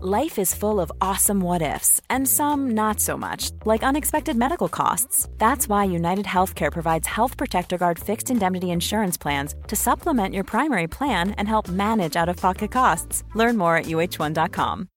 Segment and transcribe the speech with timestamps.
[0.00, 4.68] Life is full of awesome what ifs, and some not so much, like unexpected medical
[4.68, 5.28] costs.
[5.38, 10.44] That's why United Healthcare provides Health Protector Guard fixed indemnity insurance plans to supplement your
[10.44, 13.24] primary plan and help manage out of pocket costs.
[13.34, 14.88] Learn more at uhone.com.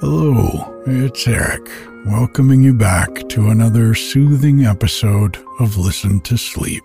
[0.00, 1.66] Hello, it's Erik,
[2.04, 6.84] welcoming you back to another soothing episode of Listen to Sleep.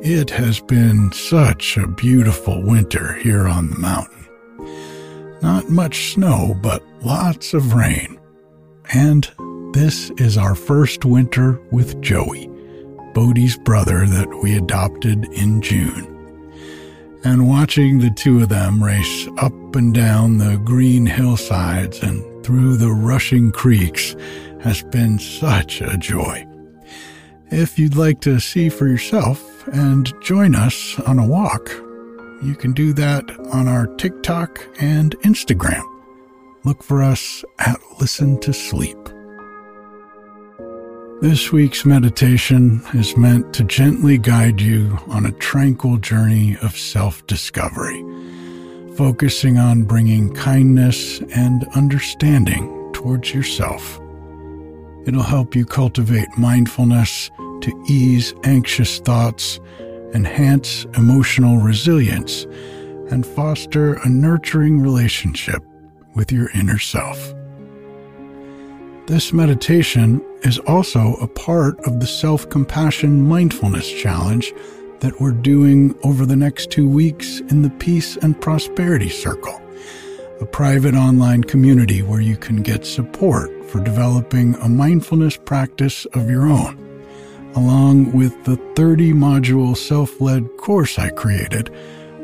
[0.00, 4.28] It has been such a beautiful winter here on the mountain.
[5.42, 8.16] Not much snow, but lots of rain.
[8.94, 9.28] And
[9.72, 12.48] this is our first winter with Joey,
[13.12, 16.14] Bodie's brother that we adopted in June.
[17.24, 22.76] And watching the two of them race up and down the green hillsides and through
[22.76, 24.14] the rushing creeks
[24.60, 26.47] has been such a joy.
[27.50, 31.70] If you'd like to see for yourself and join us on a walk,
[32.42, 35.82] you can do that on our TikTok and Instagram.
[36.64, 38.98] Look for us at Listen to Sleep.
[41.22, 47.26] This week's meditation is meant to gently guide you on a tranquil journey of self
[47.26, 48.04] discovery,
[48.94, 53.98] focusing on bringing kindness and understanding towards yourself.
[55.08, 57.30] It'll help you cultivate mindfulness
[57.62, 59.58] to ease anxious thoughts,
[60.12, 62.44] enhance emotional resilience,
[63.10, 65.64] and foster a nurturing relationship
[66.14, 67.32] with your inner self.
[69.06, 74.52] This meditation is also a part of the Self Compassion Mindfulness Challenge
[75.00, 79.58] that we're doing over the next two weeks in the Peace and Prosperity Circle,
[80.42, 86.30] a private online community where you can get support for developing a mindfulness practice of
[86.30, 86.76] your own,
[87.54, 91.74] along with the 30 module self led course I created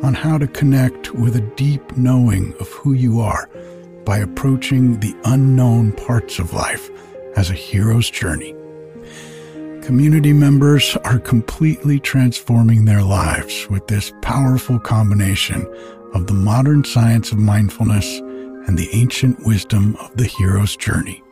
[0.03, 3.49] on how to connect with a deep knowing of who you are
[4.05, 6.91] by approaching the unknown parts of life
[7.37, 8.55] as a hero's journey.
[9.82, 15.66] Community members are completely transforming their lives with this powerful combination
[16.15, 18.19] of the modern science of mindfulness
[18.66, 21.23] and the ancient wisdom of the hero's journey.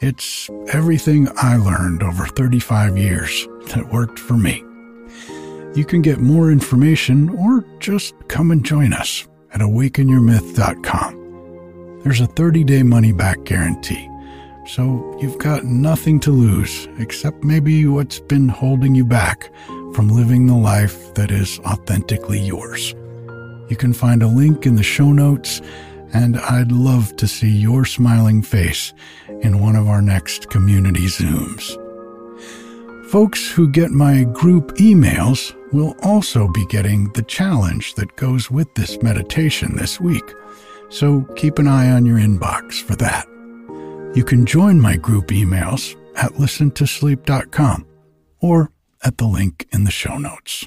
[0.00, 4.62] It's everything I learned over 35 years that worked for me.
[5.74, 12.00] You can get more information or just come and join us at awakenyourmyth.com.
[12.04, 14.08] There's a 30 day money back guarantee,
[14.68, 19.52] so you've got nothing to lose except maybe what's been holding you back
[19.94, 22.94] from living the life that is authentically yours.
[23.68, 25.60] You can find a link in the show notes,
[26.12, 28.92] and I'd love to see your smiling face
[29.42, 31.76] in one of our next community Zooms.
[33.10, 38.74] Folks who get my group emails will also be getting the challenge that goes with
[38.74, 40.34] this meditation this week,
[40.90, 43.26] so keep an eye on your inbox for that.
[44.14, 47.86] You can join my group emails at listentosleep.com
[48.40, 48.72] or
[49.04, 50.66] at the link in the show notes.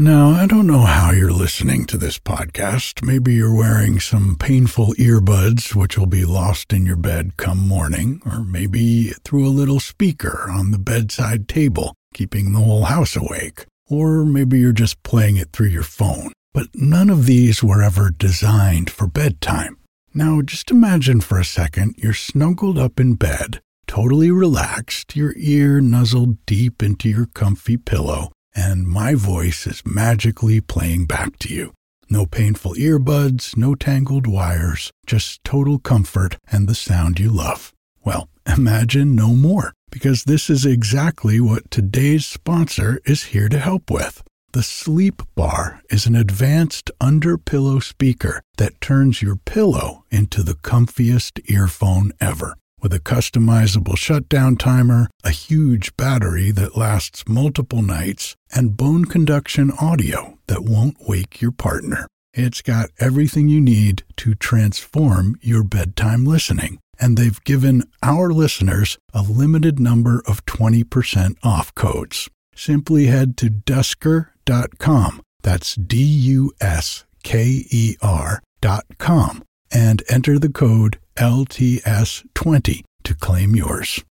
[0.00, 3.04] Now, I don't know how you're listening to this podcast.
[3.04, 8.22] Maybe you're wearing some painful earbuds, which will be lost in your bed come morning,
[8.24, 13.66] or maybe through a little speaker on the bedside table, keeping the whole house awake.
[13.90, 16.32] Or maybe you're just playing it through your phone.
[16.54, 19.76] But none of these were ever designed for bedtime.
[20.14, 25.82] Now, just imagine for a second you're snuggled up in bed, totally relaxed, your ear
[25.82, 31.72] nuzzled deep into your comfy pillow, and my voice is magically playing back to you.
[32.08, 37.72] No painful earbuds, no tangled wires, just total comfort and the sound you love.
[38.04, 43.90] Well, imagine no more, because this is exactly what today's sponsor is here to help
[43.90, 44.22] with.
[44.52, 50.54] The Sleep Bar is an advanced under pillow speaker that turns your pillow into the
[50.54, 58.36] comfiest earphone ever with a customizable shutdown timer, a huge battery that lasts multiple nights,
[58.54, 62.06] and bone conduction audio that won't wake your partner.
[62.32, 66.78] It's got everything you need to transform your bedtime listening.
[66.98, 72.28] And they've given our listeners a limited number of 20% off codes.
[72.54, 75.22] Simply head to dusker.com.
[75.42, 84.02] That's D U S K E R.com and enter the code LTS20 to claim yours.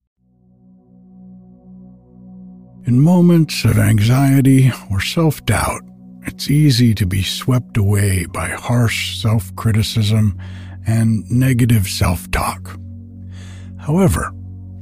[2.86, 5.82] In moments of anxiety or self doubt,
[6.24, 10.38] it's easy to be swept away by harsh self criticism
[10.88, 12.80] and negative self talk.
[13.78, 14.32] However,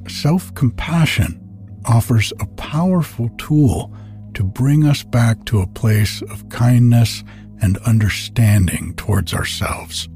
[0.08, 1.44] self compassion
[1.86, 3.94] offers a powerful tool
[4.34, 7.24] to bring us back to a place of kindness
[7.62, 10.08] and understanding towards ourselves.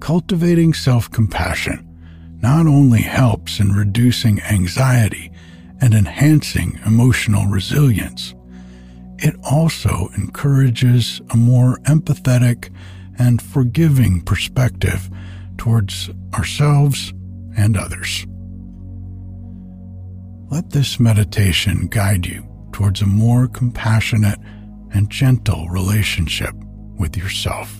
[0.00, 1.86] Cultivating self compassion
[2.42, 5.30] not only helps in reducing anxiety
[5.80, 8.34] and enhancing emotional resilience,
[9.18, 12.74] it also encourages a more empathetic
[13.18, 15.10] and forgiving perspective
[15.58, 17.12] towards ourselves
[17.56, 18.26] and others.
[20.50, 24.38] Let this meditation guide you towards a more compassionate
[24.92, 26.54] and gentle relationship
[26.98, 27.79] with yourself.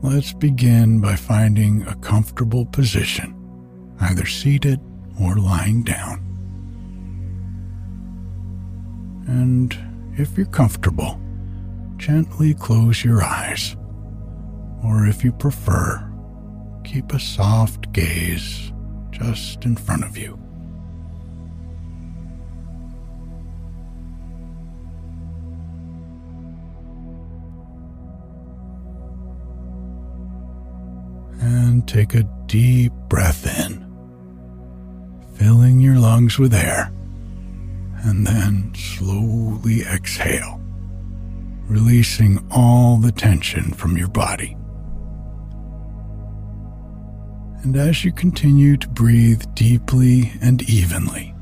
[0.00, 3.34] Let's begin by finding a comfortable position,
[4.00, 4.80] either seated
[5.20, 6.24] or lying down.
[9.26, 9.76] And
[10.16, 11.20] if you're comfortable,
[11.96, 13.74] gently close your eyes.
[14.84, 16.08] Or if you prefer,
[16.84, 18.72] keep a soft gaze
[19.10, 20.38] just in front of you.
[31.88, 33.84] Take a deep breath in,
[35.36, 36.92] filling your lungs with air,
[38.04, 40.60] and then slowly exhale,
[41.66, 44.54] releasing all the tension from your body.
[47.62, 51.34] And as you continue to breathe deeply and evenly,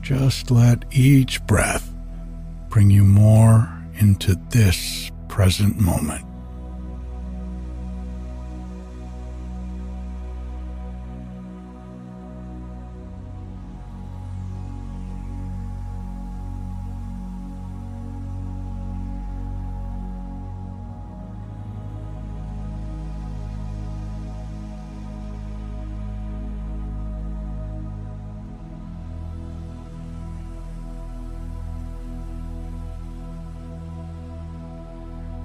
[0.00, 1.92] just let each breath
[2.70, 6.27] bring you more into this present moment.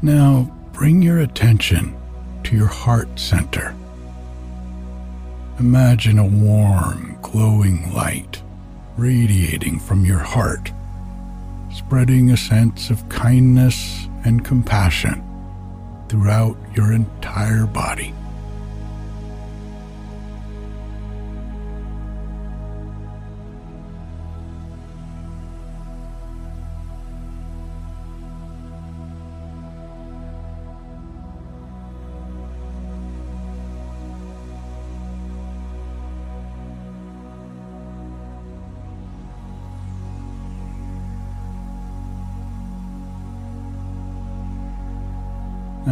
[0.04, 1.96] Now bring your attention
[2.44, 3.74] to your heart center.
[5.60, 8.44] Imagine a warm, glowing light
[8.98, 10.72] radiating from your heart,
[11.74, 15.24] spreading a sense of kindness and compassion
[16.10, 18.14] throughout your entire body.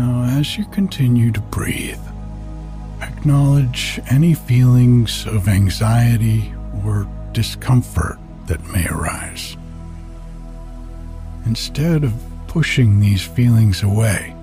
[0.01, 2.01] Now, as you continue to breathe,
[3.03, 6.51] acknowledge any feelings of anxiety
[6.83, 8.17] or discomfort
[8.47, 9.55] that may arise.
[11.45, 12.15] Instead of
[12.47, 14.35] pushing these feelings away,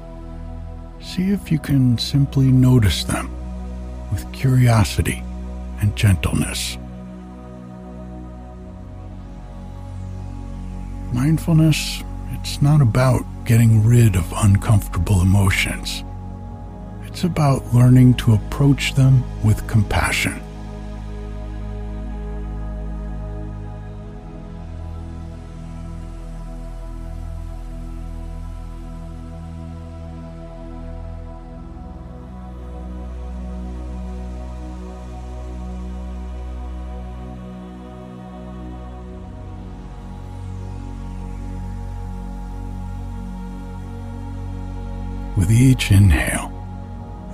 [1.00, 3.29] see if you can simply notice them
[4.12, 5.25] with curiosity
[5.81, 6.79] and gentleness.
[11.12, 16.05] Mindfulness, it's not about getting rid of uncomfortable emotions.
[17.05, 20.38] It's about learning to approach them with compassion.
[45.38, 46.50] With each inhale,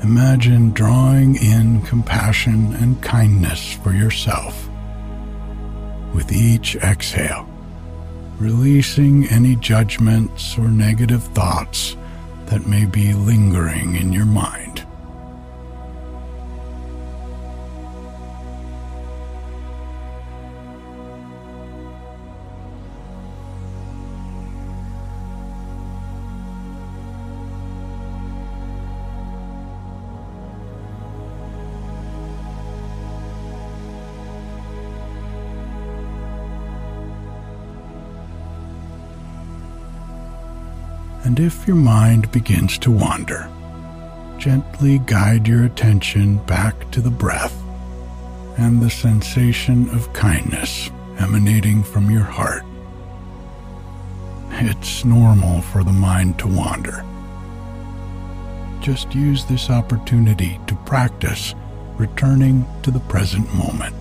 [0.02, 4.68] imagine drawing in compassion and kindness for yourself.
[6.14, 7.48] With each exhale,
[8.38, 11.96] releasing any judgments or negative thoughts
[12.44, 14.63] that may be lingering in your mind.
[41.24, 43.48] And if your mind begins to wander,
[44.36, 47.58] gently guide your attention back to the breath
[48.58, 52.62] and the sensation of kindness emanating from your heart.
[54.50, 57.04] It's normal for the mind to wander.
[58.80, 61.54] Just use this opportunity to practice
[61.96, 63.96] returning to the present moment.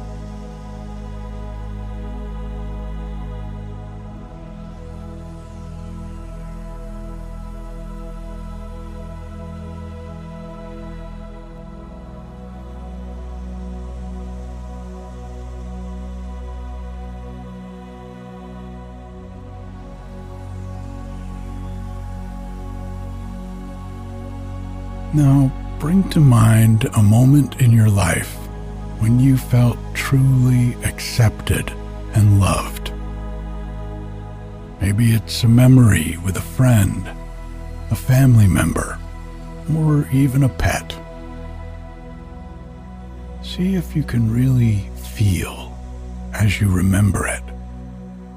[25.14, 28.34] Now, bring to mind a moment in your life
[28.98, 31.72] when you felt truly accepted
[32.16, 32.92] and loved.
[34.82, 37.08] Maybe it's a memory with a friend,
[37.92, 38.98] a family member,
[39.78, 40.98] or even a pet.
[43.44, 45.78] See if you can really feel,
[46.34, 47.44] as you remember it,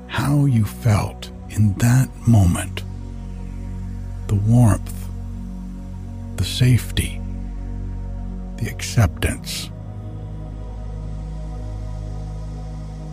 [0.08, 2.82] how you felt in that moment.
[4.26, 5.05] The warmth
[6.36, 7.20] the safety,
[8.56, 9.70] the acceptance.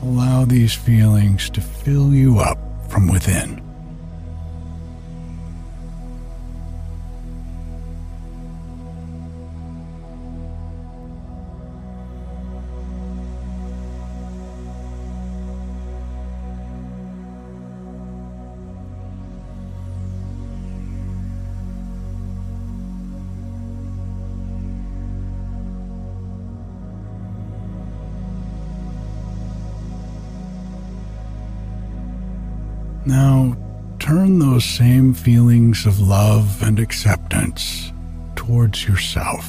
[0.01, 2.57] Allow these feelings to fill you up
[2.89, 3.62] from within.
[33.13, 33.55] Now
[33.99, 37.93] turn those same feelings of love and acceptance
[38.35, 39.47] towards yourself.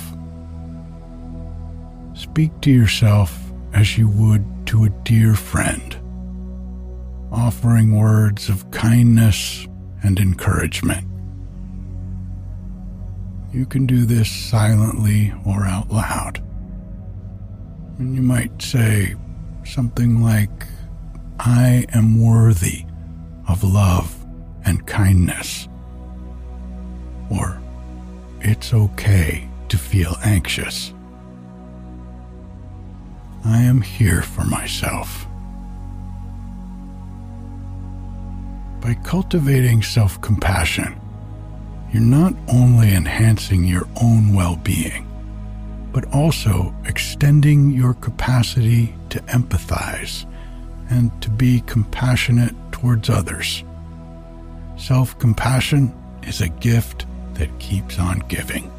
[2.12, 3.35] Speak to yourself
[3.73, 5.97] as you would to a dear friend,
[7.33, 9.66] offering words of kindness
[10.02, 11.06] and encouragement.
[13.50, 16.44] You can do this silently or out loud.
[17.99, 19.14] And you might say
[19.64, 20.66] something like,
[21.38, 22.85] I am worthy
[23.48, 24.14] of love
[24.64, 25.68] and kindness.
[27.30, 27.60] Or,
[28.40, 30.92] it's okay to feel anxious.
[33.44, 35.26] I am here for myself.
[38.80, 41.00] By cultivating self compassion,
[41.92, 45.06] you're not only enhancing your own well being,
[45.92, 50.26] but also extending your capacity to empathize
[50.90, 52.54] and to be compassionate
[52.85, 53.64] towards others.
[54.76, 55.91] Self compassion
[56.25, 58.71] is a gift that keeps on giving.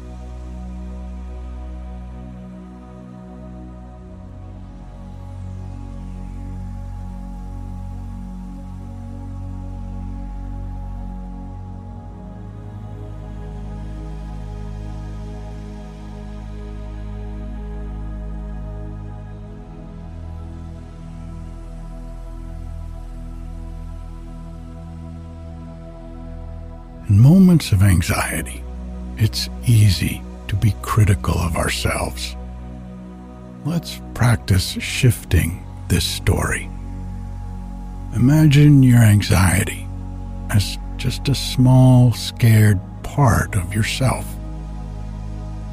[27.56, 28.62] Moments of anxiety,
[29.16, 32.36] it's easy to be critical of ourselves.
[33.64, 36.68] Let's practice shifting this story.
[38.14, 39.86] Imagine your anxiety
[40.50, 44.26] as just a small, scared part of yourself.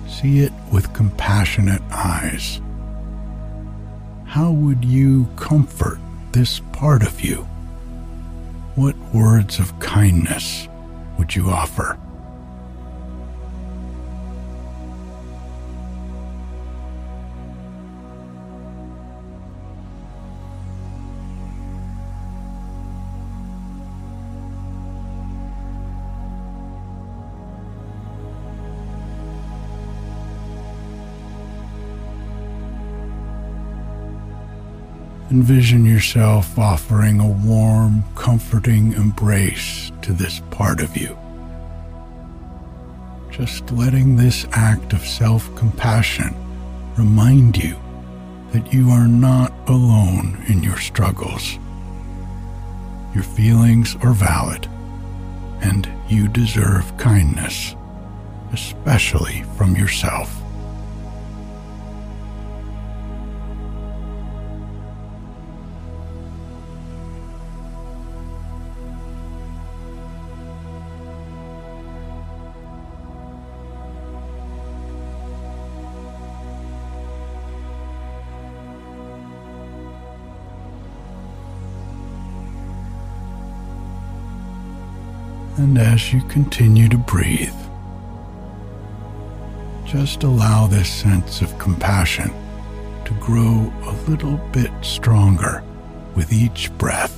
[0.07, 2.61] See it with compassionate eyes.
[4.23, 5.99] How would you comfort
[6.31, 7.45] this part of you?
[8.75, 10.69] What words of kindness
[11.23, 12.12] would you offer?
[35.33, 41.17] Envision yourself offering a warm, comforting embrace to this part of you.
[43.31, 46.35] Just letting this act of self compassion
[46.95, 47.75] remind you
[48.51, 51.57] that you are not alone in your struggles.
[53.15, 54.67] Your feelings are valid,
[55.61, 57.75] and you deserve kindness,
[58.51, 60.42] especially from yourself.
[85.63, 87.55] And as you continue to breathe,
[89.85, 92.33] just allow this sense of compassion
[93.05, 95.63] to grow a little bit stronger
[96.15, 97.17] with each breath.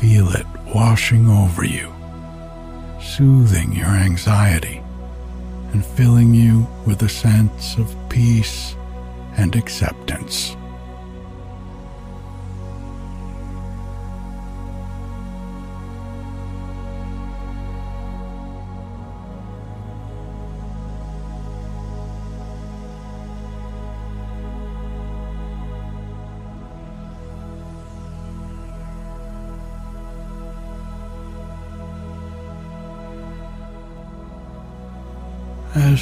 [0.00, 0.44] Feel it
[0.74, 1.94] washing over you,
[3.00, 4.82] soothing your anxiety
[5.72, 8.74] and filling you with a sense of peace
[9.36, 10.56] and acceptance.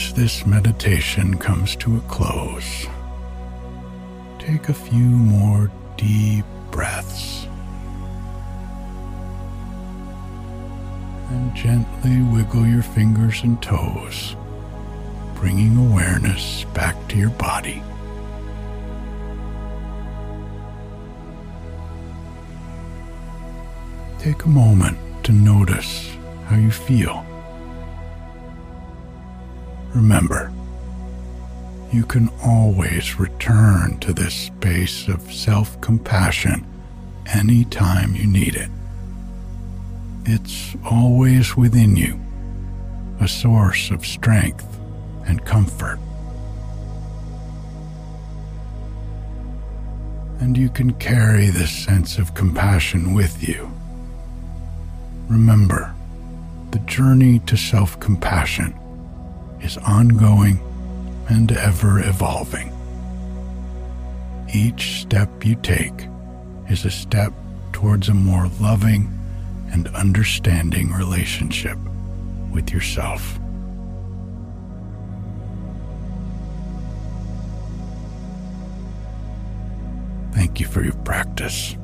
[0.01, 2.87] As this meditation comes to a close,
[4.39, 7.45] take a few more deep breaths
[11.29, 14.37] and gently wiggle your fingers and toes,
[15.35, 17.83] bringing awareness back to your body.
[24.19, 27.30] Take a moment to notice how you feel.
[29.95, 30.53] Remember,
[31.93, 36.65] you can always return to this space of self compassion
[37.27, 38.71] anytime you need it.
[40.27, 42.21] It's always within you,
[43.21, 44.67] a source of strength
[45.27, 45.99] and comfort.
[50.39, 53.73] And you can carry this sense of compassion with you.
[55.29, 55.93] Remember,
[56.71, 58.80] the journey to self compassion
[59.63, 60.59] is ongoing
[61.29, 62.73] and ever evolving.
[64.53, 66.09] Each step you take
[66.69, 67.33] is a step
[67.73, 69.17] towards a more loving
[69.73, 71.79] and understanding relationship
[72.53, 73.39] with yourself.
[80.33, 81.77] Thank you for your practice.